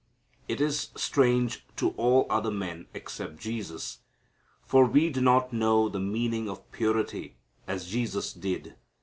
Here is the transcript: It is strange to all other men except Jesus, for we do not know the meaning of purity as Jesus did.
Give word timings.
It 0.47 0.59
is 0.59 0.89
strange 0.95 1.63
to 1.75 1.89
all 1.91 2.25
other 2.27 2.49
men 2.49 2.87
except 2.91 3.37
Jesus, 3.37 3.99
for 4.65 4.83
we 4.87 5.11
do 5.11 5.21
not 5.21 5.53
know 5.53 5.89
the 5.89 5.99
meaning 5.99 6.49
of 6.49 6.71
purity 6.71 7.35
as 7.67 7.85
Jesus 7.85 8.33
did. 8.33 8.77